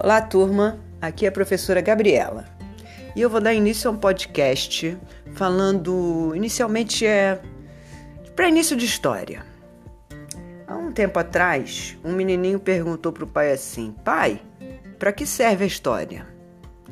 Olá, 0.00 0.22
turma. 0.22 0.78
Aqui 1.02 1.26
é 1.26 1.28
a 1.28 1.32
professora 1.32 1.80
Gabriela. 1.80 2.44
E 3.16 3.20
eu 3.20 3.28
vou 3.28 3.40
dar 3.40 3.52
início 3.52 3.90
a 3.90 3.92
um 3.92 3.96
podcast 3.96 4.96
falando 5.34 6.32
inicialmente 6.36 7.04
é 7.04 7.42
para 8.36 8.48
início 8.48 8.76
de 8.76 8.84
história. 8.84 9.44
Há 10.68 10.76
um 10.76 10.92
tempo 10.92 11.18
atrás, 11.18 11.98
um 12.04 12.12
menininho 12.12 12.60
perguntou 12.60 13.10
para 13.12 13.24
o 13.24 13.26
pai 13.26 13.50
assim: 13.50 13.92
"Pai, 14.04 14.40
para 15.00 15.12
que 15.12 15.26
serve 15.26 15.64
a 15.64 15.66
história?" 15.66 16.28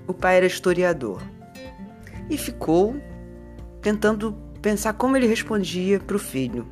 O 0.09 0.13
pai 0.13 0.39
era 0.39 0.47
historiador 0.47 1.23
e 2.29 2.37
ficou 2.37 2.97
tentando 3.81 4.33
pensar 4.61 4.95
como 4.95 5.17
ele 5.17 5.29
respondia 5.29 6.01
para 6.01 6.17
o 6.17 6.19
filho. 6.19 6.67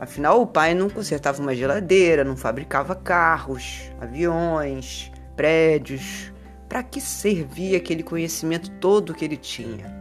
Afinal, 0.00 0.40
o 0.40 0.46
pai 0.46 0.72
não 0.72 0.88
consertava 0.88 1.42
uma 1.42 1.54
geladeira, 1.54 2.24
não 2.24 2.36
fabricava 2.36 2.94
carros, 2.94 3.90
aviões, 4.00 5.10
prédios. 5.38 6.32
Para 6.68 6.82
que 6.82 7.00
servia 7.00 7.78
aquele 7.78 8.02
conhecimento 8.02 8.70
todo 8.72 9.14
que 9.14 9.24
ele 9.24 9.36
tinha? 9.36 9.96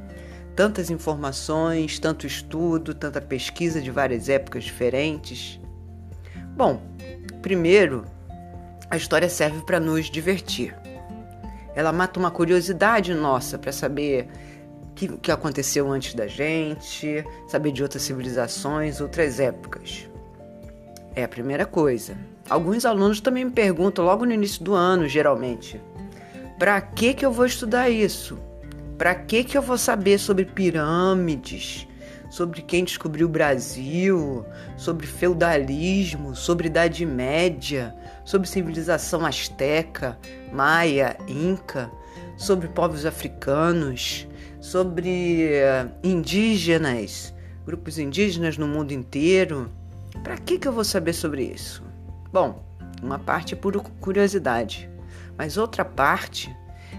Tantas 0.55 0.89
informações, 0.89 1.99
tanto 1.99 2.25
estudo, 2.25 2.95
tanta 2.95 3.21
pesquisa 3.21 3.79
de 3.79 3.91
várias 3.91 4.27
épocas 4.27 4.63
diferentes. 4.63 5.61
Bom, 6.55 6.81
primeiro, 7.43 8.03
a 8.89 8.97
história 8.97 9.29
serve 9.29 9.61
para 9.61 9.79
nos 9.79 10.09
divertir. 10.09 10.75
Ela 11.75 11.93
mata 11.93 12.19
uma 12.19 12.31
curiosidade 12.31 13.13
nossa 13.13 13.59
para 13.59 13.71
saber 13.71 14.27
que, 14.95 15.07
que 15.19 15.31
aconteceu 15.31 15.89
antes 15.91 16.15
da 16.15 16.25
gente, 16.25 17.23
saber 17.47 17.71
de 17.71 17.83
outras 17.83 18.01
civilizações, 18.01 18.99
outras 18.99 19.39
épocas. 19.39 20.09
É 21.15 21.23
a 21.23 21.27
primeira 21.27 21.65
coisa. 21.67 22.17
Alguns 22.49 22.85
alunos 22.85 23.19
também 23.19 23.43
me 23.43 23.51
perguntam 23.51 24.05
logo 24.05 24.25
no 24.25 24.31
início 24.31 24.63
do 24.63 24.73
ano, 24.73 25.08
geralmente, 25.08 25.81
para 26.58 26.80
que 26.80 27.13
que 27.13 27.25
eu 27.25 27.31
vou 27.31 27.45
estudar 27.45 27.89
isso? 27.89 28.39
Para 28.97 29.13
que 29.13 29.44
que 29.44 29.58
eu 29.58 29.61
vou 29.61 29.77
saber 29.77 30.17
sobre 30.17 30.45
pirâmides, 30.45 31.88
sobre 32.30 32.61
quem 32.61 32.85
descobriu 32.85 33.27
o 33.27 33.30
Brasil, 33.30 34.45
sobre 34.77 35.05
feudalismo, 35.05 36.35
sobre 36.35 36.67
Idade 36.67 37.05
Média, 37.05 37.94
sobre 38.23 38.47
civilização 38.47 39.25
asteca, 39.25 40.17
maia, 40.52 41.17
inca, 41.27 41.91
sobre 42.38 42.69
povos 42.69 43.05
africanos, 43.05 44.25
sobre 44.61 45.50
eh, 45.53 45.88
indígenas, 46.02 47.33
grupos 47.66 48.00
indígenas 48.00 48.57
no 48.57 48.67
mundo 48.67 48.94
inteiro. 48.94 49.69
Para 50.23 50.38
que, 50.38 50.57
que 50.57 50.67
eu 50.67 50.72
vou 50.72 50.83
saber 50.83 51.13
sobre 51.13 51.44
isso? 51.44 51.86
Bom, 52.31 52.64
uma 53.02 53.20
parte 53.20 53.53
é 53.53 53.58
por 53.58 53.81
curiosidade, 54.00 54.89
mas 55.38 55.58
outra 55.58 55.86
parte 55.86 56.56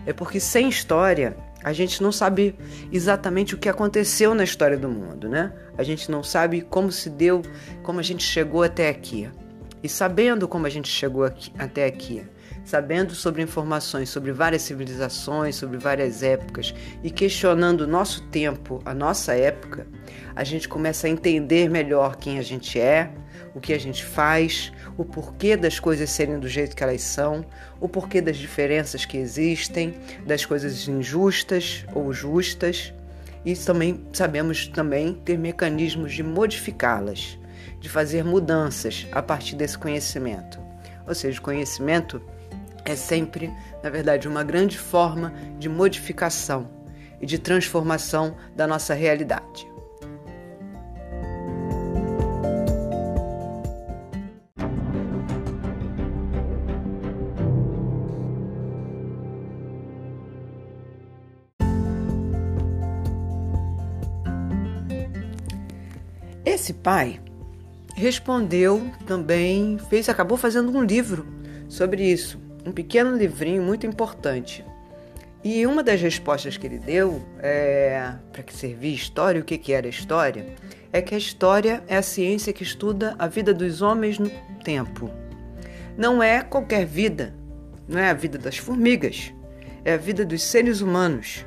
é 0.07 0.13
porque 0.13 0.41
sem 0.41 0.69
história 0.69 1.37
a 1.63 1.73
gente 1.73 2.03
não 2.03 2.13
sabe 2.13 2.55
exatamente 2.93 3.55
o 3.55 3.59
que 3.59 3.69
aconteceu 3.69 4.35
na 4.35 4.45
história 4.45 4.77
do 4.77 4.89
mundo, 4.89 5.29
né? 5.29 5.53
A 5.77 5.83
gente 5.83 6.11
não 6.11 6.23
sabe 6.23 6.61
como 6.61 6.93
se 6.93 7.11
deu, 7.11 7.43
como 7.83 7.99
a 7.99 8.03
gente 8.03 8.23
chegou 8.23 8.63
até 8.63 8.89
aqui. 8.89 9.29
E 9.83 9.89
sabendo 9.89 10.47
como 10.47 10.67
a 10.67 10.71
gente 10.71 10.89
chegou 10.89 11.25
aqui, 11.25 11.53
até 11.59 11.87
aqui, 11.87 12.25
sabendo 12.69 13.15
sobre 13.15 13.41
informações 13.41 14.11
sobre 14.11 14.31
várias 14.31 14.61
civilizações, 14.61 15.57
sobre 15.57 15.79
várias 15.79 16.23
épocas 16.23 16.75
e 17.03 17.11
questionando 17.11 17.81
o 17.81 17.87
nosso 17.87 18.25
tempo, 18.25 18.83
a 18.85 18.93
nossa 18.93 19.33
época, 19.35 19.87
a 20.37 20.45
gente 20.45 20.69
começa 20.69 21.07
a 21.07 21.11
entender 21.11 21.71
melhor 21.71 22.17
quem 22.17 22.39
a 22.39 22.43
gente 22.43 22.79
é, 22.79 23.11
o 23.55 23.61
que 23.61 23.73
a 23.73 23.81
gente 23.81 24.05
faz, 24.05 24.71
o 24.99 25.05
porquê 25.05 25.57
das 25.57 25.81
coisas 25.81 26.11
serem 26.11 26.39
do 26.39 26.47
jeito 26.47 26.77
que 26.77 26.83
elas 26.83 27.01
são, 27.01 27.43
o 27.81 27.89
porquê 27.89 28.21
das 28.21 28.37
diferenças 28.37 29.07
que 29.07 29.17
existem, 29.17 29.95
das 30.27 30.45
coisas 30.45 30.87
injustas 30.87 31.87
ou 31.95 32.13
justas. 32.13 32.93
E 33.47 33.55
também 33.55 34.07
sabemos 34.13 34.67
também 34.69 35.15
ter 35.15 35.39
mecanismos 35.39 36.13
de 36.13 36.23
modificá-las, 36.23 37.39
de 37.81 37.89
fazer 37.89 38.23
mudanças 38.23 39.07
a 39.11 39.23
partir 39.23 39.57
desse 39.57 39.79
conhecimento. 39.79 40.61
Ou 41.07 41.15
seja, 41.15 41.41
o 41.41 41.43
conhecimento 41.43 42.21
é 42.89 42.97
sempre, 42.97 43.53
na 43.83 43.91
verdade, 43.91 44.27
uma 44.27 44.43
grande 44.43 44.79
forma 44.79 45.35
de 45.59 45.69
modificação 45.69 46.71
e 47.21 47.27
de 47.27 47.39
transformação 47.39 48.35
da 48.57 48.67
nossa 48.67 48.95
realidade. 48.95 49.69
Esse 66.45 66.73
pai 66.73 67.21
respondeu 67.95 68.91
também, 69.07 69.79
fez, 69.91 70.09
acabou 70.09 70.39
fazendo 70.39 70.75
um 70.75 70.83
livro 70.83 71.27
sobre 71.69 72.11
isso 72.11 72.48
um 72.65 72.73
pequeno 72.73 73.17
livrinho 73.17 73.63
muito 73.63 73.87
importante. 73.87 74.65
E 75.43 75.65
uma 75.67 75.83
das 75.83 76.01
respostas 76.01 76.57
que 76.57 76.67
ele 76.67 76.79
deu 76.79 77.23
é, 77.39 78.13
para 78.33 78.43
que 78.43 78.53
servia 78.53 78.95
história, 78.95 79.41
o 79.41 79.45
que, 79.45 79.57
que 79.57 79.73
era 79.73 79.89
história, 79.89 80.47
é 80.93 81.01
que 81.01 81.15
a 81.15 81.19
história 81.19 81.83
é 81.87 81.97
a 81.97 82.03
ciência 82.03 82.53
que 82.53 82.63
estuda 82.63 83.15
a 83.19 83.27
vida 83.27 83.55
dos 83.55 83.81
homens 83.81 84.19
no 84.19 84.31
tempo. 84.65 85.11
Não 85.97 86.23
é 86.23 86.43
qualquer 86.43 86.85
vida, 86.85 87.35
não 87.87 87.99
é 87.99 88.11
a 88.11 88.15
vida 88.15 88.37
das 88.37 88.57
formigas, 88.57 89.33
é 89.85 89.95
a 89.95 89.97
vida 89.97 90.25
dos 90.25 90.43
seres 90.43 90.81
humanos. 90.81 91.45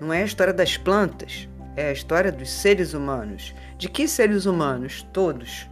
Não 0.00 0.12
é 0.12 0.22
a 0.22 0.26
história 0.26 0.52
das 0.52 0.76
plantas, 0.76 1.48
é 1.76 1.88
a 1.88 1.92
história 1.92 2.32
dos 2.32 2.50
seres 2.50 2.94
humanos. 2.94 3.54
De 3.78 3.88
que 3.88 4.08
seres 4.08 4.46
humanos? 4.46 5.06
Todos. 5.12 5.68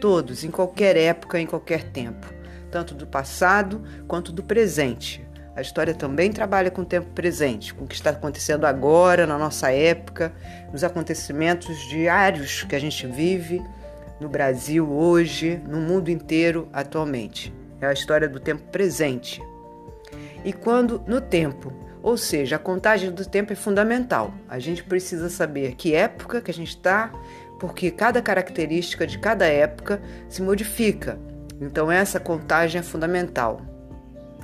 Todos, 0.00 0.42
em 0.42 0.50
qualquer 0.50 0.96
época, 0.96 1.38
em 1.38 1.46
qualquer 1.46 1.82
tempo 1.84 2.43
tanto 2.74 2.92
do 2.92 3.06
passado 3.06 3.84
quanto 4.08 4.32
do 4.32 4.42
presente. 4.42 5.24
A 5.54 5.60
história 5.60 5.94
também 5.94 6.32
trabalha 6.32 6.72
com 6.72 6.82
o 6.82 6.84
tempo 6.84 7.06
presente, 7.14 7.72
com 7.72 7.84
o 7.84 7.86
que 7.86 7.94
está 7.94 8.10
acontecendo 8.10 8.64
agora, 8.64 9.28
na 9.28 9.38
nossa 9.38 9.70
época, 9.70 10.32
nos 10.72 10.82
acontecimentos 10.82 11.78
diários 11.88 12.64
que 12.64 12.74
a 12.74 12.78
gente 12.80 13.06
vive 13.06 13.62
no 14.20 14.28
Brasil 14.28 14.90
hoje, 14.90 15.62
no 15.68 15.78
mundo 15.78 16.10
inteiro 16.10 16.68
atualmente. 16.72 17.54
É 17.80 17.86
a 17.86 17.92
história 17.92 18.28
do 18.28 18.40
tempo 18.40 18.64
presente. 18.72 19.40
E 20.44 20.52
quando 20.52 21.00
no 21.06 21.20
tempo, 21.20 21.72
ou 22.02 22.16
seja, 22.16 22.56
a 22.56 22.58
contagem 22.58 23.12
do 23.12 23.24
tempo 23.24 23.52
é 23.52 23.56
fundamental. 23.56 24.34
A 24.48 24.58
gente 24.58 24.82
precisa 24.82 25.30
saber 25.30 25.76
que 25.76 25.94
época 25.94 26.40
que 26.40 26.50
a 26.50 26.54
gente 26.54 26.70
está, 26.70 27.12
porque 27.60 27.92
cada 27.92 28.20
característica 28.20 29.06
de 29.06 29.16
cada 29.20 29.46
época 29.46 30.02
se 30.28 30.42
modifica 30.42 31.16
então 31.64 31.90
essa 31.90 32.20
contagem 32.20 32.78
é 32.78 32.82
fundamental. 32.82 33.60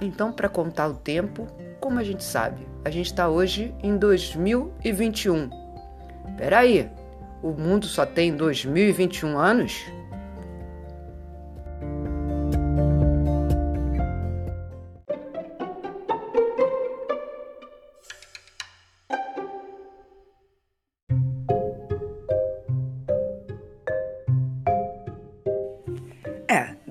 Então, 0.01 0.33
para 0.33 0.49
contar 0.49 0.89
o 0.89 0.95
tempo, 0.95 1.47
como 1.79 1.99
a 1.99 2.03
gente 2.03 2.25
sabe? 2.25 2.67
A 2.83 2.91
gente 2.91 3.07
está 3.07 3.29
hoje 3.29 3.75
em 3.83 3.99
2021. 3.99 5.51
Peraí, 6.39 6.91
o 7.43 7.51
mundo 7.51 7.85
só 7.87 8.07
tem 8.07 8.35
2021 8.35 9.37
anos? 9.37 9.85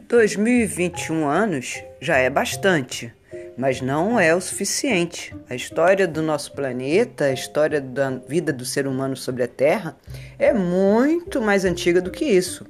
2021 0.09 1.29
anos 1.29 1.83
já 2.01 2.17
é 2.17 2.31
bastante, 2.31 3.13
mas 3.55 3.79
não 3.79 4.19
é 4.19 4.33
o 4.33 4.41
suficiente. 4.41 5.35
A 5.47 5.53
história 5.53 6.07
do 6.07 6.19
nosso 6.23 6.51
planeta, 6.53 7.25
a 7.25 7.31
história 7.31 7.79
da 7.79 8.09
vida 8.27 8.51
do 8.51 8.65
ser 8.65 8.87
humano 8.87 9.15
sobre 9.15 9.43
a 9.43 9.47
Terra 9.47 9.95
é 10.39 10.51
muito 10.51 11.39
mais 11.39 11.63
antiga 11.63 12.01
do 12.01 12.09
que 12.09 12.25
isso. 12.25 12.65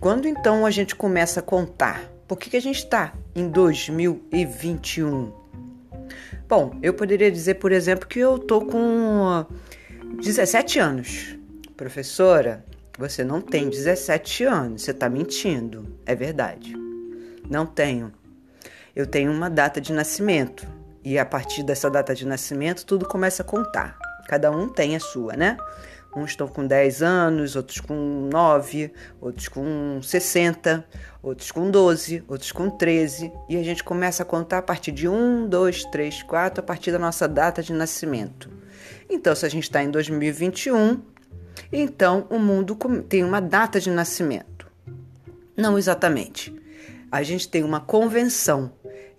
Quando 0.00 0.26
então 0.26 0.64
a 0.64 0.70
gente 0.70 0.96
começa 0.96 1.40
a 1.40 1.42
contar? 1.42 2.10
Por 2.26 2.38
que, 2.38 2.48
que 2.48 2.56
a 2.56 2.62
gente 2.62 2.78
está 2.78 3.12
em 3.36 3.46
2021? 3.46 5.34
Bom, 6.48 6.78
eu 6.82 6.94
poderia 6.94 7.30
dizer, 7.30 7.56
por 7.56 7.72
exemplo, 7.72 8.08
que 8.08 8.20
eu 8.20 8.38
tô 8.38 8.62
com 8.62 9.44
17 10.18 10.78
anos. 10.78 11.36
Professora, 11.76 12.64
você 13.00 13.24
não 13.24 13.40
tem 13.40 13.70
17 13.70 14.44
anos, 14.44 14.82
você 14.82 14.90
está 14.90 15.08
mentindo. 15.08 15.96
É 16.04 16.14
verdade. 16.14 16.74
Não 17.48 17.64
tenho. 17.64 18.12
Eu 18.94 19.06
tenho 19.06 19.32
uma 19.32 19.48
data 19.48 19.80
de 19.80 19.90
nascimento. 19.90 20.68
E 21.02 21.18
a 21.18 21.24
partir 21.24 21.62
dessa 21.62 21.88
data 21.88 22.14
de 22.14 22.26
nascimento, 22.26 22.84
tudo 22.84 23.08
começa 23.08 23.42
a 23.42 23.46
contar. 23.46 23.98
Cada 24.28 24.50
um 24.50 24.68
tem 24.68 24.96
a 24.96 25.00
sua, 25.00 25.32
né? 25.32 25.56
Uns 26.14 26.32
estão 26.32 26.46
com 26.46 26.66
10 26.66 27.02
anos, 27.02 27.56
outros 27.56 27.80
com 27.80 28.28
9, 28.30 28.92
outros 29.18 29.48
com 29.48 30.00
60. 30.02 30.84
outros 31.22 31.50
com 31.50 31.70
12, 31.70 32.22
outros 32.28 32.52
com 32.52 32.68
13, 32.68 33.32
e 33.48 33.56
a 33.56 33.62
gente 33.62 33.82
começa 33.82 34.22
a 34.22 34.26
contar 34.26 34.58
a 34.58 34.62
partir 34.62 34.92
de 34.92 35.08
1, 35.08 35.48
2, 35.48 35.84
3, 35.84 36.22
4, 36.22 36.60
a 36.60 36.62
partir 36.62 36.92
da 36.92 36.98
nossa 36.98 37.26
data 37.26 37.62
de 37.62 37.72
nascimento. 37.72 38.50
Então, 39.08 39.34
se 39.34 39.44
a 39.44 39.48
gente 39.48 39.64
está 39.64 39.82
em 39.82 39.90
2021, 39.90 41.00
então 41.72 42.26
o 42.30 42.38
mundo 42.38 42.76
tem 43.08 43.24
uma 43.24 43.40
data 43.40 43.80
de 43.80 43.90
nascimento. 43.90 44.66
Não 45.56 45.78
exatamente. 45.78 46.54
A 47.10 47.22
gente 47.22 47.48
tem 47.48 47.64
uma 47.64 47.80
convenção 47.80 48.72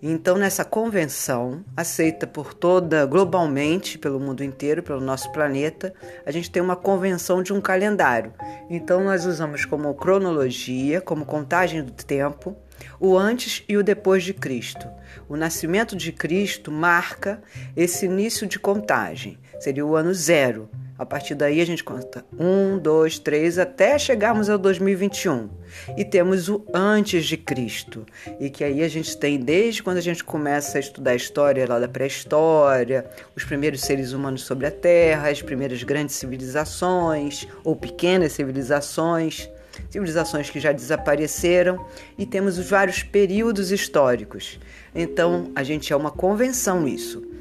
então, 0.04 0.36
nessa 0.36 0.64
convenção, 0.64 1.64
aceita 1.76 2.26
por 2.26 2.52
toda, 2.52 3.06
globalmente, 3.06 3.96
pelo 3.96 4.18
mundo 4.18 4.42
inteiro, 4.42 4.82
pelo 4.82 5.00
nosso 5.00 5.30
planeta, 5.30 5.94
a 6.26 6.32
gente 6.32 6.50
tem 6.50 6.60
uma 6.60 6.74
convenção 6.74 7.40
de 7.40 7.52
um 7.52 7.60
calendário. 7.60 8.34
Então, 8.68 9.04
nós 9.04 9.24
usamos 9.24 9.64
como 9.64 9.94
cronologia, 9.94 11.00
como 11.00 11.24
contagem 11.24 11.84
do 11.84 11.92
tempo, 11.92 12.56
o 12.98 13.16
antes 13.16 13.62
e 13.68 13.76
o 13.76 13.82
depois 13.84 14.24
de 14.24 14.34
Cristo. 14.34 14.88
O 15.28 15.36
nascimento 15.36 15.94
de 15.94 16.10
Cristo 16.10 16.72
marca 16.72 17.40
esse 17.76 18.06
início 18.06 18.44
de 18.44 18.58
contagem, 18.58 19.38
seria 19.60 19.86
o 19.86 19.94
ano 19.94 20.12
zero. 20.12 20.68
A 20.98 21.06
partir 21.06 21.34
daí 21.34 21.60
a 21.60 21.64
gente 21.64 21.82
conta 21.82 22.24
um, 22.38 22.78
dois, 22.78 23.18
três, 23.18 23.58
até 23.58 23.98
chegarmos 23.98 24.50
ao 24.50 24.58
2021. 24.58 25.48
E 25.96 26.04
temos 26.04 26.48
o 26.48 26.64
antes 26.72 27.24
de 27.24 27.36
Cristo. 27.36 28.04
E 28.38 28.50
que 28.50 28.62
aí 28.62 28.82
a 28.82 28.88
gente 28.88 29.16
tem 29.16 29.38
desde 29.38 29.82
quando 29.82 29.96
a 29.96 30.02
gente 30.02 30.22
começa 30.22 30.76
a 30.76 30.80
estudar 30.80 31.12
a 31.12 31.16
história 31.16 31.66
lá 31.66 31.78
da 31.78 31.88
pré-história, 31.88 33.06
os 33.34 33.42
primeiros 33.42 33.80
seres 33.80 34.12
humanos 34.12 34.42
sobre 34.42 34.66
a 34.66 34.70
Terra, 34.70 35.30
as 35.30 35.40
primeiras 35.40 35.82
grandes 35.82 36.14
civilizações 36.16 37.48
ou 37.64 37.74
pequenas 37.74 38.32
civilizações, 38.32 39.48
civilizações 39.88 40.50
que 40.50 40.60
já 40.60 40.72
desapareceram, 40.72 41.84
e 42.18 42.26
temos 42.26 42.58
os 42.58 42.68
vários 42.68 43.02
períodos 43.02 43.72
históricos. 43.72 44.60
Então 44.94 45.50
a 45.54 45.62
gente 45.62 45.90
é 45.90 45.96
uma 45.96 46.10
convenção 46.10 46.86
isso. 46.86 47.31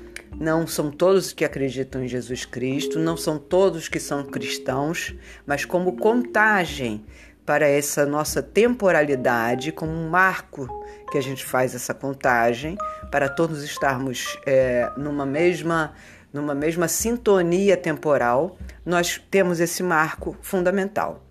Não 0.41 0.65
são 0.65 0.89
todos 0.89 1.31
que 1.31 1.45
acreditam 1.45 2.03
em 2.03 2.07
Jesus 2.07 2.45
Cristo, 2.45 2.97
não 2.97 3.15
são 3.15 3.37
todos 3.37 3.87
que 3.87 3.99
são 3.99 4.23
cristãos, 4.23 5.13
mas 5.45 5.65
como 5.65 5.95
contagem 5.97 7.05
para 7.45 7.67
essa 7.67 8.07
nossa 8.07 8.41
temporalidade, 8.41 9.71
como 9.71 9.91
um 9.91 10.09
marco 10.09 10.67
que 11.11 11.17
a 11.19 11.21
gente 11.21 11.45
faz 11.45 11.75
essa 11.75 11.93
contagem, 11.93 12.75
para 13.11 13.29
todos 13.29 13.63
estarmos 13.63 14.35
é, 14.43 14.91
numa 14.97 15.27
mesma 15.27 15.93
numa 16.33 16.55
mesma 16.55 16.87
sintonia 16.87 17.77
temporal, 17.77 18.57
nós 18.83 19.21
temos 19.29 19.59
esse 19.59 19.83
marco 19.83 20.35
fundamental. 20.41 21.23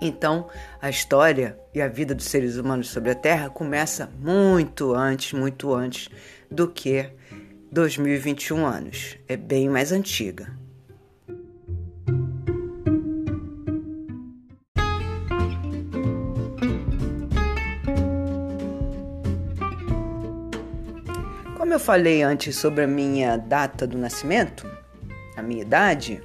Então, 0.00 0.46
a 0.80 0.88
história 0.88 1.58
e 1.74 1.82
a 1.82 1.88
vida 1.88 2.14
dos 2.14 2.26
seres 2.26 2.56
humanos 2.56 2.88
sobre 2.90 3.10
a 3.10 3.16
Terra 3.16 3.50
começa 3.50 4.08
muito 4.20 4.94
antes, 4.94 5.32
muito 5.32 5.74
antes 5.74 6.08
do 6.48 6.68
que 6.68 7.10
2021 7.70 8.64
anos. 8.64 9.16
É 9.28 9.36
bem 9.36 9.68
mais 9.68 9.92
antiga. 9.92 10.56
Como 21.56 21.74
eu 21.74 21.80
falei 21.80 22.22
antes 22.22 22.56
sobre 22.56 22.84
a 22.84 22.86
minha 22.86 23.36
data 23.36 23.86
do 23.86 23.98
nascimento, 23.98 24.66
a 25.36 25.42
minha 25.42 25.60
idade, 25.60 26.22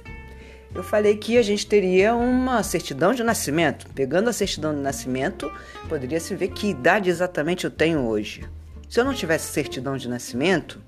eu 0.74 0.82
falei 0.82 1.16
que 1.16 1.36
a 1.36 1.42
gente 1.42 1.66
teria 1.66 2.14
uma 2.14 2.62
certidão 2.62 3.12
de 3.12 3.22
nascimento. 3.22 3.86
Pegando 3.94 4.30
a 4.30 4.32
certidão 4.32 4.74
de 4.74 4.80
nascimento, 4.80 5.52
poderia 5.88 6.18
se 6.18 6.34
ver 6.34 6.48
que 6.48 6.70
idade 6.70 7.10
exatamente 7.10 7.64
eu 7.64 7.70
tenho 7.70 8.00
hoje. 8.06 8.42
Se 8.88 8.98
eu 8.98 9.04
não 9.04 9.14
tivesse 9.14 9.52
certidão 9.52 9.96
de 9.96 10.08
nascimento, 10.08 10.80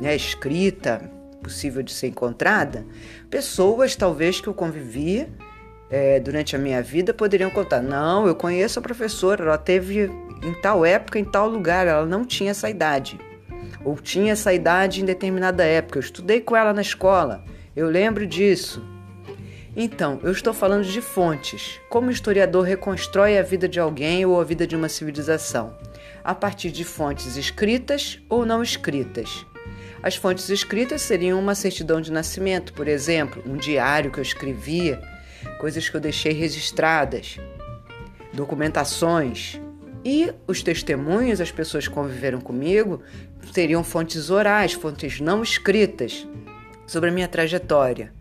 né, 0.00 0.14
escrita, 0.14 1.10
possível 1.42 1.82
de 1.82 1.92
ser 1.92 2.08
encontrada, 2.08 2.84
pessoas 3.30 3.94
talvez 3.94 4.40
que 4.40 4.48
eu 4.48 4.54
convivia 4.54 5.28
é, 5.88 6.18
durante 6.18 6.56
a 6.56 6.58
minha 6.58 6.82
vida 6.82 7.14
poderiam 7.14 7.50
contar: 7.50 7.80
não, 7.80 8.26
eu 8.26 8.34
conheço 8.34 8.78
a 8.78 8.82
professora, 8.82 9.44
ela 9.44 9.58
teve 9.58 10.10
em 10.42 10.54
tal 10.60 10.84
época, 10.84 11.18
em 11.18 11.24
tal 11.24 11.48
lugar, 11.48 11.86
ela 11.86 12.04
não 12.04 12.24
tinha 12.24 12.50
essa 12.50 12.68
idade. 12.68 13.18
Ou 13.84 13.96
tinha 13.96 14.32
essa 14.32 14.52
idade 14.52 15.00
em 15.00 15.04
determinada 15.04 15.64
época. 15.64 15.98
Eu 15.98 16.02
estudei 16.02 16.40
com 16.40 16.56
ela 16.56 16.72
na 16.72 16.82
escola, 16.82 17.44
eu 17.74 17.88
lembro 17.88 18.26
disso. 18.26 18.84
Então, 19.76 20.18
eu 20.22 20.32
estou 20.32 20.54
falando 20.54 20.84
de 20.84 21.02
fontes. 21.02 21.78
Como 21.90 22.08
o 22.08 22.10
historiador 22.10 22.64
reconstrói 22.64 23.38
a 23.38 23.42
vida 23.42 23.68
de 23.68 23.78
alguém 23.78 24.24
ou 24.24 24.40
a 24.40 24.44
vida 24.44 24.66
de 24.66 24.74
uma 24.74 24.88
civilização? 24.88 25.76
A 26.24 26.34
partir 26.34 26.70
de 26.70 26.82
fontes 26.82 27.36
escritas 27.36 28.18
ou 28.28 28.46
não 28.46 28.62
escritas. 28.62 29.46
As 30.06 30.14
fontes 30.14 30.48
escritas 30.50 31.02
seriam 31.02 31.36
uma 31.36 31.56
certidão 31.56 32.00
de 32.00 32.12
nascimento, 32.12 32.72
por 32.74 32.86
exemplo, 32.86 33.42
um 33.44 33.56
diário 33.56 34.08
que 34.08 34.20
eu 34.20 34.22
escrevia, 34.22 35.02
coisas 35.58 35.88
que 35.88 35.96
eu 35.96 36.00
deixei 36.00 36.32
registradas, 36.32 37.40
documentações. 38.32 39.60
E 40.04 40.32
os 40.46 40.62
testemunhos, 40.62 41.40
as 41.40 41.50
pessoas 41.50 41.88
que 41.88 41.94
conviveram 41.94 42.40
comigo, 42.40 43.02
seriam 43.52 43.82
fontes 43.82 44.30
orais, 44.30 44.74
fontes 44.74 45.18
não 45.18 45.42
escritas 45.42 46.24
sobre 46.86 47.10
a 47.10 47.12
minha 47.12 47.26
trajetória. 47.26 48.12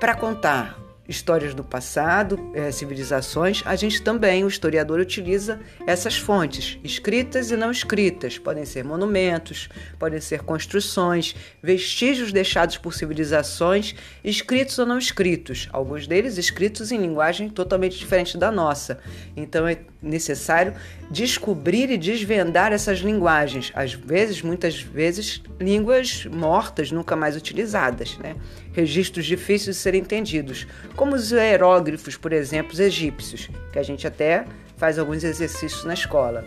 Para 0.00 0.14
contar 0.14 0.80
histórias 1.08 1.54
do 1.54 1.64
passado, 1.64 2.38
é, 2.54 2.70
civilizações, 2.70 3.62
a 3.64 3.74
gente 3.74 4.02
também, 4.02 4.44
o 4.44 4.48
historiador, 4.48 5.00
utiliza 5.00 5.58
essas 5.86 6.18
fontes, 6.18 6.78
escritas 6.84 7.50
e 7.50 7.56
não 7.56 7.70
escritas. 7.70 8.36
Podem 8.36 8.66
ser 8.66 8.84
monumentos, 8.84 9.70
podem 9.98 10.20
ser 10.20 10.42
construções, 10.42 11.34
vestígios 11.62 12.30
deixados 12.30 12.76
por 12.76 12.92
civilizações, 12.92 13.94
escritos 14.22 14.78
ou 14.78 14.84
não 14.84 14.98
escritos, 14.98 15.66
alguns 15.72 16.06
deles 16.06 16.36
escritos 16.36 16.92
em 16.92 16.98
linguagem 16.98 17.48
totalmente 17.48 17.96
diferente 17.96 18.36
da 18.36 18.52
nossa. 18.52 18.98
Então 19.34 19.66
é 19.66 19.78
necessário 20.02 20.74
descobrir 21.10 21.90
e 21.90 21.96
desvendar 21.96 22.72
essas 22.72 22.98
linguagens, 22.98 23.72
às 23.74 23.94
vezes, 23.94 24.42
muitas 24.42 24.80
vezes, 24.80 25.42
línguas 25.58 26.26
mortas, 26.26 26.92
nunca 26.92 27.16
mais 27.16 27.34
utilizadas, 27.34 28.16
né? 28.18 28.36
registros 28.72 29.26
difíceis 29.26 29.76
de 29.76 29.82
serem 29.82 30.00
entendidos, 30.00 30.66
como 30.98 31.14
os 31.14 31.30
hieróglifos, 31.30 32.16
por 32.16 32.32
exemplo, 32.32 32.72
os 32.72 32.80
egípcios, 32.80 33.48
que 33.72 33.78
a 33.78 33.84
gente 33.84 34.04
até 34.04 34.44
faz 34.76 34.98
alguns 34.98 35.22
exercícios 35.22 35.84
na 35.84 35.94
escola, 35.94 36.44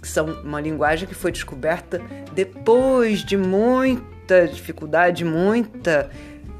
que 0.00 0.06
são 0.06 0.26
uma 0.44 0.60
linguagem 0.60 1.08
que 1.08 1.16
foi 1.16 1.32
descoberta 1.32 2.00
depois 2.32 3.24
de 3.24 3.36
muita 3.36 4.46
dificuldade, 4.46 5.24
muita 5.24 6.08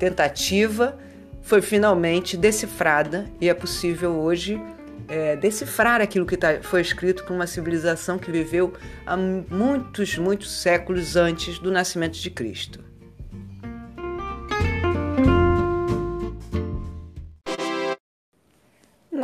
tentativa, 0.00 0.98
foi 1.42 1.62
finalmente 1.62 2.36
decifrada 2.36 3.26
e 3.40 3.48
é 3.48 3.54
possível 3.54 4.16
hoje 4.16 4.60
é, 5.06 5.36
decifrar 5.36 6.00
aquilo 6.00 6.26
que 6.26 6.36
tá, 6.36 6.58
foi 6.60 6.80
escrito 6.80 7.22
por 7.22 7.34
uma 7.34 7.46
civilização 7.46 8.18
que 8.18 8.32
viveu 8.32 8.72
há 9.06 9.16
muitos, 9.16 10.18
muitos 10.18 10.50
séculos 10.50 11.14
antes 11.14 11.60
do 11.60 11.70
nascimento 11.70 12.18
de 12.18 12.30
Cristo. 12.30 12.85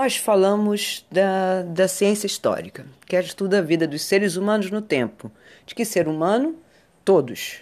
Nós 0.03 0.17
falamos 0.17 1.07
da, 1.13 1.63
da 1.63 1.87
ciência 1.87 2.27
histórica, 2.27 2.85
que 3.07 3.15
estuda 3.15 3.61
a 3.61 3.63
vida 3.63 3.87
dos 3.87 4.03
seres 4.03 4.35
humanos 4.35 4.69
no 4.69 4.83
tempo. 4.83 5.31
De 5.65 5.77
que 5.77 5.85
ser 5.85 6.09
humano? 6.09 6.57
Todos. 7.05 7.61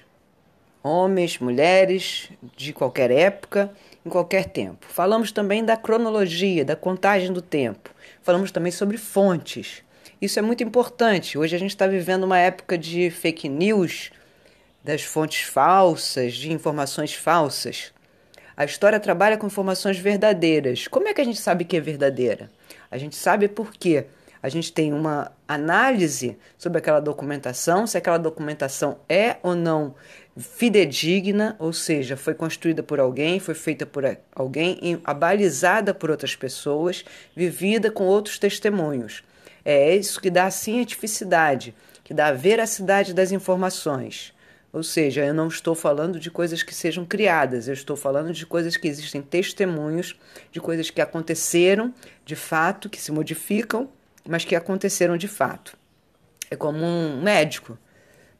Homens, 0.83 1.39
mulheres, 1.39 2.31
de 2.57 2.73
qualquer 2.73 3.11
época, 3.11 3.71
em 4.07 4.09
qualquer 4.09 4.47
tempo. 4.47 4.87
Falamos 4.89 5.31
também 5.31 5.63
da 5.63 5.77
cronologia, 5.77 6.65
da 6.65 6.75
contagem 6.75 7.31
do 7.31 7.43
tempo. 7.43 7.91
Falamos 8.23 8.51
também 8.51 8.73
sobre 8.73 8.97
fontes. 8.97 9.83
Isso 10.19 10.39
é 10.39 10.43
muito 10.43 10.65
importante. 10.65 11.37
Hoje 11.37 11.55
a 11.55 11.59
gente 11.59 11.73
está 11.73 11.87
vivendo 11.87 12.25
uma 12.25 12.39
época 12.39 12.79
de 12.79 13.11
fake 13.11 13.51
news, 13.51 14.13
das 14.83 15.03
fontes 15.03 15.43
falsas, 15.43 16.33
de 16.33 16.51
informações 16.51 17.13
falsas. 17.13 17.93
A 18.61 18.67
história 18.67 19.01
trabalha 19.01 19.39
com 19.39 19.47
informações 19.47 19.99
verdadeiras. 19.99 20.87
Como 20.87 21.09
é 21.09 21.15
que 21.15 21.21
a 21.23 21.25
gente 21.25 21.41
sabe 21.41 21.65
que 21.65 21.79
é 21.79 21.81
verdadeira? 21.81 22.51
A 22.91 22.99
gente 22.99 23.17
sabe 23.17 23.49
porque 23.49 24.05
a 24.43 24.51
gente 24.51 24.71
tem 24.71 24.93
uma 24.93 25.33
análise 25.49 26.37
sobre 26.59 26.77
aquela 26.77 27.01
documentação, 27.01 27.87
se 27.87 27.97
aquela 27.97 28.19
documentação 28.19 28.99
é 29.09 29.39
ou 29.43 29.55
não 29.55 29.95
fidedigna, 30.37 31.57
ou 31.59 31.73
seja, 31.73 32.19
foi 32.19 32.35
construída 32.35 32.83
por 32.83 33.01
alguém, 33.01 33.41
foi 33.41 33.55
feita 33.55 33.87
por 33.87 34.05
alguém, 34.37 35.01
abalizada 35.05 35.95
por 35.95 36.11
outras 36.11 36.37
pessoas, 36.37 37.03
vivida 37.35 37.91
com 37.91 38.05
outros 38.05 38.39
testemunhos. 38.39 39.25
É 39.65 39.97
isso 39.97 40.21
que 40.21 40.29
dá 40.29 40.45
a 40.45 40.51
cientificidade, 40.51 41.75
que 42.05 42.13
dá 42.13 42.27
a 42.27 42.33
veracidade 42.35 43.15
das 43.15 43.33
informações. 43.33 44.35
Ou 44.73 44.83
seja, 44.83 45.25
eu 45.25 45.35
não 45.35 45.49
estou 45.49 45.75
falando 45.75 46.21
de 46.21 46.31
coisas 46.31 46.63
que 46.63 46.75
sejam 46.75 47.05
criadas, 47.05 47.67
eu 47.67 47.75
estou 47.75 47.97
falando 47.97 48.33
de 48.33 48.47
coisas 48.47 48.77
que 48.77 48.87
existem 48.87 49.21
testemunhos, 49.21 50.19
de 50.53 50.61
coisas 50.61 50.91
que 50.91 51.01
aconteceram 51.01 51.93
de 52.25 52.37
fato, 52.37 52.89
que 52.89 53.01
se 53.01 53.11
modificam 53.11 53.89
mas 54.29 54.45
que 54.45 54.55
aconteceram 54.55 55.17
de 55.17 55.27
fato. 55.27 55.77
É 56.51 56.57
como 56.57 56.85
um 56.85 57.23
médico 57.23 57.79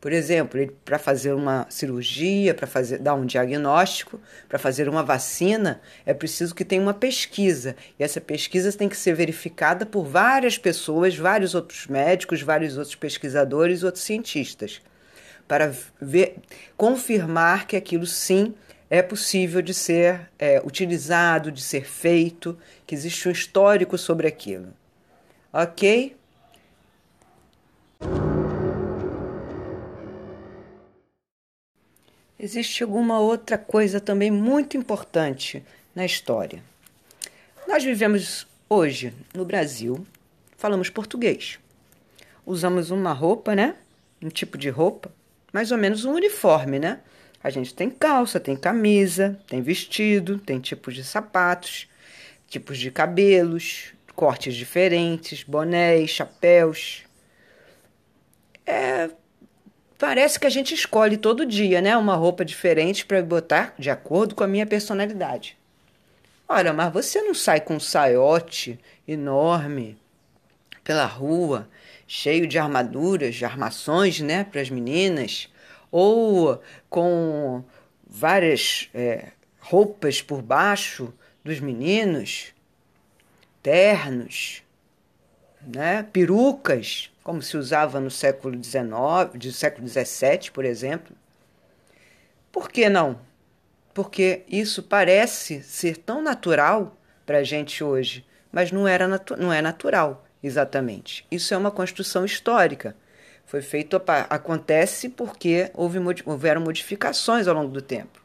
por 0.01 0.13
exemplo, 0.13 0.59
para 0.83 0.99
fazer 0.99 1.35
uma 1.35 1.67
cirurgia, 1.69 2.55
para 2.55 2.67
fazer 2.67 2.99
dar 2.99 3.15
um 3.15 3.27
diagnóstico, 3.27 4.19
para 4.49 4.59
fazer 4.59 4.89
uma 4.89 5.03
vacina, 5.03 5.79
é 6.07 6.15
preciso 6.15 6.55
que 6.55 6.65
tenha 6.65 6.81
uma 6.81 6.95
pesquisa. 6.95 7.77
E 7.99 8.03
essa 8.03 8.19
pesquisa 8.19 8.73
tem 8.73 8.89
que 8.89 8.97
ser 8.97 9.15
verificada 9.15 9.85
por 9.85 10.05
várias 10.05 10.57
pessoas, 10.57 11.15
vários 11.15 11.55
outros 11.55 11.87
médicos, 11.87 12.41
vários 12.41 12.79
outros 12.79 12.95
pesquisadores, 12.95 13.83
outros 13.83 14.03
cientistas, 14.03 14.81
para 15.51 15.75
ver, 16.01 16.37
confirmar 16.77 17.67
que 17.67 17.75
aquilo 17.75 18.07
sim 18.07 18.55
é 18.89 19.03
possível 19.03 19.61
de 19.61 19.75
ser 19.75 20.31
é, 20.39 20.63
utilizado, 20.65 21.51
de 21.51 21.61
ser 21.61 21.85
feito, 21.85 22.57
que 22.87 22.95
existe 22.95 23.29
um 23.29 23.33
histórico 23.33 23.99
sobre 23.99 24.29
aquilo. 24.29 24.73
Ok? 25.53 26.17
Existe 32.39 32.85
alguma 32.85 33.19
outra 33.19 33.59
coisa 33.59 34.01
também 34.01 34.31
muito 34.31 34.77
importante 34.77 35.65
na 35.93 36.07
história. 36.07 36.63
Nós 37.67 37.83
vivemos 37.83 38.47
hoje 38.69 39.13
no 39.35 39.45
Brasil, 39.45 40.07
falamos 40.57 40.89
português. 40.89 41.59
Usamos 42.47 42.93
uma 42.93 43.13
roupa, 43.13 43.57
né? 43.57 43.75
Um 44.23 44.29
tipo 44.29 44.57
de 44.57 44.69
roupa, 44.69 45.11
mais 45.53 45.73
ou 45.73 45.79
menos 45.79 46.05
um 46.05 46.13
uniforme, 46.13 46.79
né? 46.79 47.01
A 47.43 47.51
gente 47.51 47.75
tem 47.75 47.89
calça, 47.91 48.39
tem 48.39 48.57
camisa, 48.57 49.39
tem 49.49 49.63
vestido, 49.63 50.39
tem 50.39 50.61
tipos 50.61 50.95
de 50.95 51.03
sapatos, 51.03 51.89
tipos 52.47 52.79
de 52.79 52.91
cabelos, 52.91 53.93
cortes 54.15 54.55
diferentes, 54.55 55.43
bonés, 55.43 56.11
chapéus. 56.11 57.05
É 58.67 59.11
Parece 60.01 60.41
que 60.41 60.47
a 60.47 60.51
gente 60.51 60.73
escolhe 60.73 61.19
todo 61.19 61.45
dia, 61.45 61.83
né? 61.83 61.95
Uma 61.95 62.15
roupa 62.15 62.43
diferente 62.43 63.05
para 63.05 63.23
botar 63.23 63.75
de 63.79 63.91
acordo 63.91 64.35
com 64.35 64.43
a 64.43 64.49
minha 64.49 64.65
personalidade. 64.65 65.59
Ora, 66.49 66.73
mas 66.73 66.91
você 66.91 67.21
não 67.21 67.35
sai 67.35 67.61
com 67.61 67.75
um 67.75 67.81
saiote 67.81 68.81
enorme 69.07 69.99
pela 70.83 71.05
rua, 71.05 71.69
cheio 72.13 72.45
de 72.45 72.59
armaduras, 72.59 73.37
de 73.37 73.45
armações, 73.45 74.19
né, 74.19 74.43
para 74.43 74.61
as 74.61 74.69
meninas, 74.69 75.49
ou 75.93 76.61
com 76.89 77.63
várias 78.05 78.91
é, 78.93 79.29
roupas 79.61 80.21
por 80.21 80.43
baixo 80.43 81.15
dos 81.45 81.61
meninos, 81.61 82.53
ternos, 83.63 84.65
né, 85.65 86.03
perucas 86.13 87.13
como 87.23 87.41
se 87.41 87.57
usava 87.57 88.01
no 88.01 88.11
século 88.11 88.61
XIX, 88.61 89.39
do 89.39 89.53
século 89.53 89.87
XVII, 89.87 90.51
por 90.53 90.65
exemplo. 90.65 91.15
Por 92.51 92.73
que 92.73 92.89
não? 92.89 93.21
Porque 93.95 94.43
isso 94.49 94.83
parece 94.83 95.63
ser 95.63 95.99
tão 95.99 96.21
natural 96.21 96.99
para 97.25 97.39
a 97.39 97.45
gente 97.45 97.85
hoje, 97.85 98.27
mas 98.51 98.73
não, 98.73 98.89
era 98.89 99.07
não 99.39 99.53
é 99.53 99.63
natural, 99.63 100.27
exatamente. 100.43 101.27
Isso 101.31 101.53
é 101.55 101.57
uma 101.57 101.71
construção 101.71 102.25
histórica. 102.25 102.97
Foi 103.45 103.63
feito, 103.63 104.01
acontece 104.29 105.09
porque 105.09 105.71
houve, 105.75 105.99
houveram 106.25 106.61
modificações 106.61 107.49
ao 107.49 107.55
longo 107.55 107.73
do 107.73 107.83
tempo. 107.83 108.21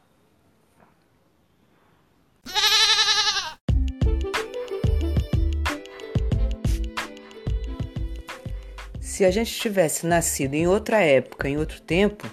Se 9.15 9.23
a 9.23 9.31
gente 9.31 9.53
tivesse 9.53 10.05
nascido 10.05 10.55
em 10.55 10.67
outra 10.67 10.99
época, 10.99 11.47
em 11.47 11.55
outro 11.57 11.79
tempo, 11.79 12.29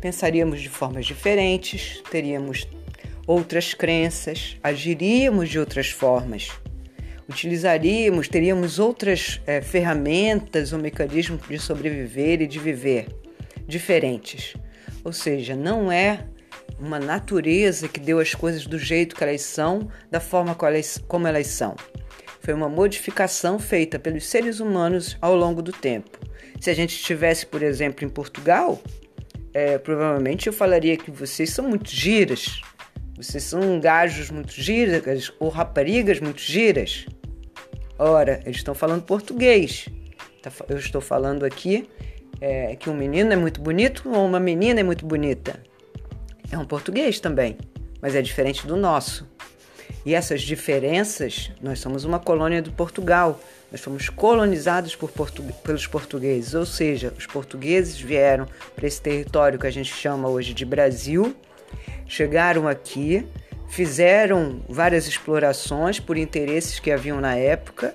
pensaríamos 0.00 0.60
de 0.60 0.68
formas 0.68 1.06
diferentes, 1.06 2.02
teríamos 2.10 2.68
outras 3.24 3.72
crenças, 3.72 4.56
agiríamos 4.62 5.48
de 5.48 5.58
outras 5.60 5.90
formas, 5.90 6.50
utilizaríamos, 7.28 8.28
teríamos 8.28 8.78
outras 8.78 9.40
é, 9.46 9.60
ferramentas 9.60 10.72
ou 10.72 10.78
mecanismos 10.78 11.40
de 11.48 11.58
sobreviver 11.58 12.42
e 12.42 12.46
de 12.46 12.58
viver 12.58 13.06
diferentes. 13.66 14.54
Ou 15.02 15.12
seja, 15.12 15.54
não 15.54 15.90
é 15.90 16.26
uma 16.78 16.98
natureza 16.98 17.88
que 17.88 18.00
deu 18.00 18.18
as 18.18 18.34
coisas 18.34 18.66
do 18.66 18.78
jeito 18.78 19.14
que 19.14 19.22
elas 19.22 19.42
são, 19.42 19.88
da 20.10 20.20
forma 20.20 20.56
como 21.06 21.26
elas 21.26 21.46
são. 21.46 21.76
Foi 22.40 22.52
uma 22.52 22.68
modificação 22.68 23.58
feita 23.58 23.98
pelos 23.98 24.26
seres 24.26 24.60
humanos 24.60 25.16
ao 25.20 25.34
longo 25.34 25.62
do 25.62 25.72
tempo. 25.72 26.18
Se 26.60 26.70
a 26.70 26.74
gente 26.74 26.94
estivesse, 26.94 27.46
por 27.46 27.62
exemplo, 27.62 28.04
em 28.04 28.08
Portugal, 28.08 28.80
é, 29.52 29.78
provavelmente 29.78 30.46
eu 30.46 30.52
falaria 30.52 30.96
que 30.96 31.10
vocês 31.10 31.50
são 31.50 31.68
muito 31.68 31.90
giras, 31.90 32.60
vocês 33.16 33.44
são 33.44 33.78
gajos 33.78 34.30
muito 34.30 34.52
giras 34.52 35.32
ou 35.38 35.48
raparigas 35.48 36.20
muito 36.20 36.40
giras. 36.40 37.06
Ora, 37.98 38.40
eles 38.44 38.56
estão 38.56 38.74
falando 38.74 39.02
português. 39.02 39.88
Tá 40.42 40.50
eu 40.68 40.78
estou 40.78 41.00
falando 41.00 41.44
aqui 41.44 41.88
é, 42.40 42.74
que 42.76 42.90
um 42.90 42.94
menino 42.94 43.32
é 43.32 43.36
muito 43.36 43.60
bonito 43.60 44.10
ou 44.10 44.26
uma 44.26 44.40
menina 44.40 44.80
é 44.80 44.82
muito 44.82 45.06
bonita. 45.06 45.62
É 46.50 46.58
um 46.58 46.64
português 46.64 47.20
também, 47.20 47.56
mas 48.00 48.14
é 48.14 48.22
diferente 48.22 48.66
do 48.66 48.76
nosso. 48.76 49.26
E 50.04 50.14
essas 50.14 50.42
diferenças, 50.42 51.50
nós 51.62 51.78
somos 51.78 52.04
uma 52.04 52.18
colônia 52.18 52.60
do 52.60 52.70
Portugal, 52.70 53.40
nós 53.72 53.80
fomos 53.80 54.08
colonizados 54.10 54.94
por 54.94 55.10
portu 55.10 55.42
pelos 55.62 55.86
portugueses, 55.86 56.52
ou 56.52 56.66
seja, 56.66 57.12
os 57.16 57.26
portugueses 57.26 57.98
vieram 57.98 58.46
para 58.76 58.86
esse 58.86 59.00
território 59.00 59.58
que 59.58 59.66
a 59.66 59.70
gente 59.70 59.92
chama 59.94 60.28
hoje 60.28 60.52
de 60.52 60.64
Brasil, 60.64 61.34
chegaram 62.06 62.68
aqui, 62.68 63.26
fizeram 63.68 64.62
várias 64.68 65.06
explorações 65.06 65.98
por 65.98 66.16
interesses 66.16 66.78
que 66.78 66.90
haviam 66.90 67.20
na 67.20 67.34
época 67.34 67.94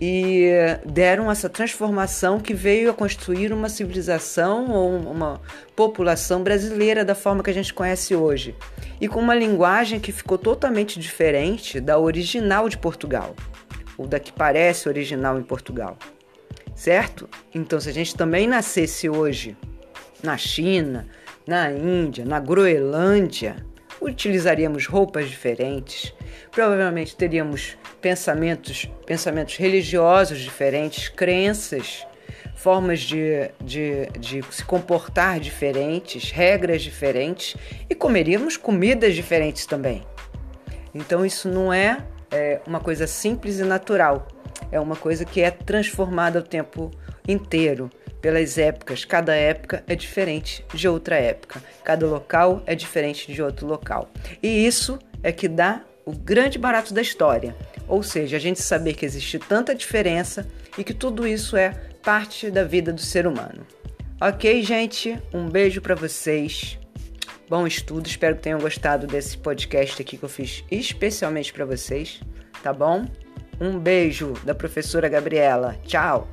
e 0.00 0.50
deram 0.84 1.30
essa 1.30 1.48
transformação 1.48 2.38
que 2.38 2.52
veio 2.52 2.90
a 2.90 2.94
construir 2.94 3.52
uma 3.52 3.68
civilização 3.68 4.70
ou 4.70 4.90
uma 4.90 5.40
população 5.74 6.42
brasileira 6.42 7.04
da 7.04 7.14
forma 7.14 7.42
que 7.42 7.50
a 7.50 7.54
gente 7.54 7.72
conhece 7.72 8.14
hoje 8.14 8.54
e 9.00 9.08
com 9.08 9.20
uma 9.20 9.34
linguagem 9.34 9.98
que 9.98 10.12
ficou 10.12 10.36
totalmente 10.36 11.00
diferente 11.00 11.80
da 11.80 11.98
original 11.98 12.68
de 12.68 12.76
Portugal 12.76 13.34
ou 13.96 14.06
da 14.06 14.20
que 14.20 14.32
parece 14.32 14.88
original 14.88 15.38
em 15.38 15.42
Portugal, 15.42 15.96
certo? 16.74 17.28
Então, 17.54 17.80
se 17.80 17.88
a 17.88 17.92
gente 17.92 18.14
também 18.14 18.46
nascesse 18.46 19.08
hoje 19.08 19.56
na 20.22 20.36
China, 20.36 21.08
na 21.46 21.70
Índia, 21.70 22.24
na 22.24 22.40
Groenlândia, 22.40 23.56
utilizaríamos 24.00 24.86
roupas 24.86 25.28
diferentes, 25.28 26.12
provavelmente 26.50 27.16
teríamos 27.16 27.76
pensamentos, 28.00 28.90
pensamentos 29.06 29.56
religiosos 29.56 30.38
diferentes, 30.38 31.08
crenças, 31.08 32.06
formas 32.56 33.00
de, 33.00 33.50
de, 33.62 34.06
de 34.18 34.42
se 34.50 34.64
comportar 34.64 35.38
diferentes, 35.38 36.30
regras 36.30 36.82
diferentes 36.82 37.56
e 37.88 37.94
comeríamos 37.94 38.56
comidas 38.56 39.14
diferentes 39.14 39.66
também. 39.66 40.02
Então 40.94 41.24
isso 41.24 41.48
não 41.48 41.72
é, 41.72 41.98
é 42.30 42.60
uma 42.66 42.80
coisa 42.80 43.06
simples 43.06 43.58
e 43.58 43.62
natural, 43.62 44.26
é 44.72 44.80
uma 44.80 44.96
coisa 44.96 45.24
que 45.24 45.40
é 45.40 45.50
transformada 45.50 46.40
o 46.40 46.42
tempo 46.42 46.90
inteiro 47.28 47.90
pelas 48.20 48.58
épocas. 48.58 49.04
Cada 49.04 49.34
época 49.34 49.82
é 49.86 49.94
diferente 49.94 50.64
de 50.74 50.88
outra 50.88 51.16
época, 51.16 51.62
cada 51.84 52.06
local 52.06 52.62
é 52.66 52.74
diferente 52.74 53.32
de 53.32 53.42
outro 53.42 53.66
local. 53.66 54.10
E 54.42 54.66
isso 54.66 54.98
é 55.22 55.32
que 55.32 55.48
dá 55.48 55.82
o 56.04 56.12
grande 56.12 56.58
barato 56.58 56.94
da 56.94 57.02
história. 57.02 57.54
Ou 57.88 58.02
seja, 58.02 58.36
a 58.36 58.40
gente 58.40 58.62
saber 58.62 58.94
que 58.94 59.04
existe 59.04 59.38
tanta 59.38 59.74
diferença 59.74 60.46
e 60.78 60.84
que 60.84 60.94
tudo 60.94 61.26
isso 61.26 61.56
é 61.56 61.70
parte 62.02 62.50
da 62.50 62.62
vida 62.62 62.92
do 62.92 63.00
ser 63.00 63.26
humano. 63.26 63.66
Ok, 64.20 64.62
gente? 64.62 65.18
Um 65.34 65.48
beijo 65.48 65.80
para 65.80 65.94
vocês. 65.94 66.78
Bom 67.48 67.66
estudo, 67.66 68.06
espero 68.06 68.34
que 68.36 68.42
tenham 68.42 68.58
gostado 68.58 69.06
desse 69.06 69.36
podcast 69.38 70.00
aqui 70.02 70.16
que 70.16 70.24
eu 70.24 70.28
fiz 70.28 70.64
especialmente 70.70 71.52
para 71.52 71.64
vocês, 71.64 72.20
tá 72.60 72.72
bom? 72.72 73.06
Um 73.60 73.78
beijo 73.78 74.34
da 74.44 74.54
professora 74.54 75.08
Gabriela. 75.08 75.76
Tchau! 75.84 76.28